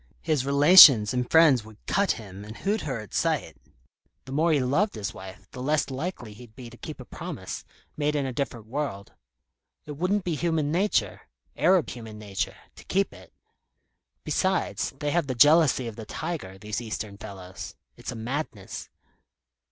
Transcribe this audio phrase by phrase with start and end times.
[0.23, 3.55] His relations and friends would cut him, and hoot her at sight.
[4.25, 7.63] The more he loved his wife, the less likely he'd be to keep a promise,
[7.95, 9.13] made in a different world.
[9.85, 11.21] It wouldn't be human nature
[11.55, 13.31] Arab human nature to keep it.
[14.23, 17.75] Besides, they have the jealousy of the tiger, these Eastern fellows.
[17.95, 18.89] It's a madness."